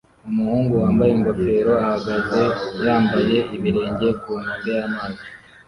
Umuhungu 0.29 0.73
wambaye 0.81 1.11
ingofero 1.17 1.73
ahagaze 1.85 2.41
yambaye 2.85 3.37
ibirenge 3.55 4.07
ku 4.21 4.31
nkombe 4.41 4.71
y'amazi 4.77 5.25